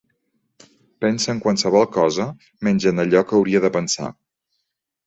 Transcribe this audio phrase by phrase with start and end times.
[1.05, 2.27] Pensa en qualsevol cosa
[2.69, 4.15] menys en allò que hauria de pensar.